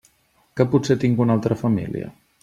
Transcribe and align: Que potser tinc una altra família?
Que 0.61 0.65
potser 0.71 0.97
tinc 1.03 1.21
una 1.25 1.35
altra 1.39 1.57
família? 1.65 2.09